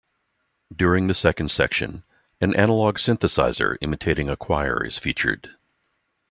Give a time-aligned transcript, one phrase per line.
[0.75, 2.03] During the second section,
[2.39, 5.51] an analog synthesizer imitating a choir is featured.